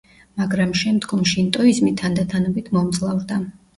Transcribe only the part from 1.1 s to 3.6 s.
შინტოიზმი თანდათანობით მომძლავრდა.